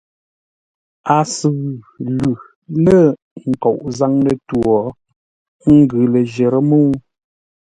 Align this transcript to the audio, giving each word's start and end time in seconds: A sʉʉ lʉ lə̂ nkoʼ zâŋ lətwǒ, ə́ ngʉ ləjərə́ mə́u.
A 1.15 1.17
sʉʉ 1.33 1.57
lʉ 2.17 2.31
lə̂ 2.83 3.01
nkoʼ 3.49 3.77
zâŋ 3.97 4.13
lətwǒ, 4.25 4.73
ə́ 4.83 4.89
ngʉ 5.79 5.95
ləjərə́ 6.13 6.61
mə́u. 6.69 6.89